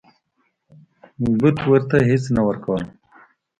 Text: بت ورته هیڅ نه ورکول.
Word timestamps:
بت 1.39 1.57
ورته 1.69 1.97
هیڅ 2.09 2.23
نه 2.35 2.41
ورکول. 2.47 2.81